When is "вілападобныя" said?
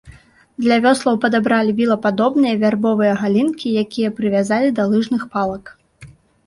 1.81-2.55